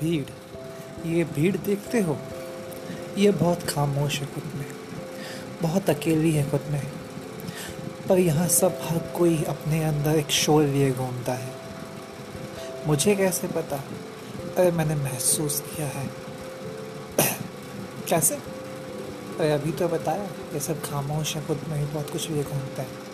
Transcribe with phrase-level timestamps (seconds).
[0.00, 0.24] भीड़,
[1.08, 2.18] ये भीड़ देखते हो?
[3.18, 4.66] ये बहुत खामोश है खुद में,
[5.62, 6.82] बहुत अकेली है खुद में।
[8.08, 11.52] पर यहाँ सब हर कोई अपने अंदर एक शोर लिए घूमता है।
[12.86, 13.76] मुझे कैसे पता?
[14.58, 16.08] अरे मैंने महसूस किया है।
[18.08, 18.34] कैसे?
[19.40, 22.82] अरे अभी तो बताया, ये सब खामोश है खुद में ही बहुत कुछ लिए घूमता
[22.82, 23.13] है।